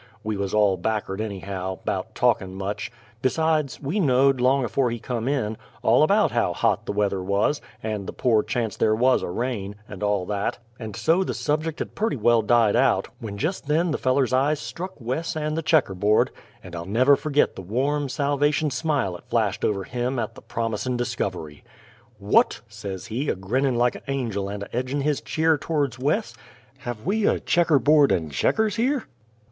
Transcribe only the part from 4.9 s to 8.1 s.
come in, all about how hot the weather wuz, and